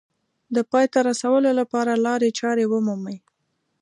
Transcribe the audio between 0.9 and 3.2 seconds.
ته رسولو لپاره لارې چارې ومومي